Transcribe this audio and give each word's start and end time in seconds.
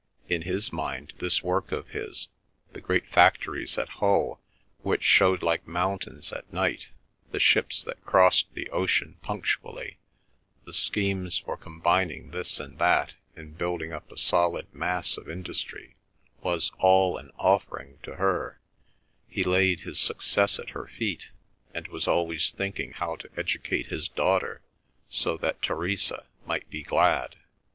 In 0.27 0.41
his 0.41 0.73
mind 0.73 1.13
this 1.19 1.43
work 1.43 1.71
of 1.71 1.89
his, 1.89 2.27
the 2.73 2.81
great 2.81 3.05
factories 3.05 3.77
at 3.77 3.87
Hull 3.99 4.41
which 4.81 5.03
showed 5.03 5.43
like 5.43 5.67
mountains 5.67 6.33
at 6.33 6.51
night, 6.51 6.87
the 7.29 7.39
ships 7.39 7.83
that 7.83 8.03
crossed 8.03 8.51
the 8.55 8.67
ocean 8.71 9.19
punctually, 9.21 9.99
the 10.65 10.73
schemes 10.73 11.37
for 11.37 11.55
combining 11.55 12.31
this 12.31 12.59
and 12.59 12.79
that 12.79 13.13
and 13.35 13.55
building 13.59 13.93
up 13.93 14.11
a 14.11 14.17
solid 14.17 14.73
mass 14.73 15.17
of 15.17 15.29
industry, 15.29 15.93
was 16.41 16.71
all 16.79 17.17
an 17.17 17.29
offering 17.37 17.99
to 18.01 18.15
her; 18.15 18.59
he 19.29 19.43
laid 19.43 19.81
his 19.81 19.99
success 19.99 20.57
at 20.57 20.71
her 20.71 20.87
feet; 20.87 21.29
and 21.75 21.87
was 21.89 22.07
always 22.07 22.49
thinking 22.49 22.93
how 22.93 23.15
to 23.17 23.29
educate 23.37 23.89
his 23.89 24.07
daughter 24.09 24.63
so 25.11 25.37
that 25.37 25.61
Theresa 25.61 26.25
might 26.47 26.67
be 26.71 26.81
glad. 26.81 27.35